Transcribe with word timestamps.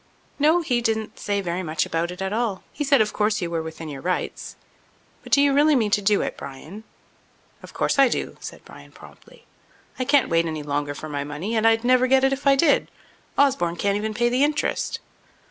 "No; 0.39 0.61
he 0.61 0.81
didn't 0.81 1.19
say 1.19 1.41
very 1.41 1.61
much 1.61 1.85
about 1.85 2.09
it 2.09 2.23
at 2.23 2.33
all. 2.33 2.63
He 2.73 2.83
said 2.83 3.01
of 3.01 3.13
course 3.13 3.39
you 3.39 3.51
were 3.51 3.61
within 3.61 3.87
your 3.87 4.01
rights. 4.01 4.55
But 5.21 5.31
do 5.31 5.39
you 5.41 5.53
really 5.53 5.75
mean 5.75 5.91
to 5.91 6.01
do 6.01 6.23
it, 6.23 6.35
Bryan?" 6.35 6.83
"Of 7.61 7.75
course 7.75 7.99
I 7.99 8.07
do," 8.07 8.35
said 8.39 8.65
Bryan 8.65 8.93
promptly. 8.93 9.45
"I 9.99 10.05
can't 10.05 10.27
wait 10.29 10.47
any 10.47 10.63
longer 10.63 10.95
for 10.95 11.07
my 11.07 11.23
money, 11.23 11.55
and 11.55 11.67
I'd 11.67 11.83
never 11.83 12.07
get 12.07 12.23
it 12.23 12.33
if 12.33 12.47
I 12.47 12.55
did. 12.55 12.89
Osborne 13.37 13.75
can't 13.75 13.95
even 13.95 14.15
pay 14.15 14.27
the 14.27 14.43
interest." 14.43 14.99